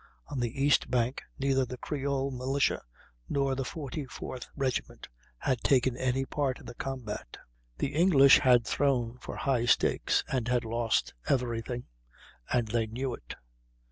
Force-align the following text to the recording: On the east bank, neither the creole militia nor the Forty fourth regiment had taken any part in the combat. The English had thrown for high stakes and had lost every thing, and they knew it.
On 0.29 0.39
the 0.39 0.63
east 0.65 0.89
bank, 0.89 1.21
neither 1.37 1.63
the 1.63 1.77
creole 1.77 2.31
militia 2.31 2.81
nor 3.29 3.53
the 3.53 3.63
Forty 3.63 4.05
fourth 4.07 4.47
regiment 4.55 5.07
had 5.37 5.61
taken 5.61 5.95
any 5.95 6.25
part 6.25 6.57
in 6.59 6.65
the 6.65 6.73
combat. 6.73 7.37
The 7.77 7.93
English 7.93 8.39
had 8.39 8.65
thrown 8.65 9.19
for 9.19 9.35
high 9.35 9.65
stakes 9.65 10.23
and 10.27 10.47
had 10.47 10.65
lost 10.65 11.13
every 11.27 11.61
thing, 11.61 11.83
and 12.51 12.67
they 12.69 12.87
knew 12.87 13.13
it. 13.13 13.35